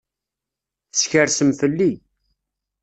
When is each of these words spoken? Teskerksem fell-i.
Teskerksem 0.91 1.51
fell-i. 1.59 1.91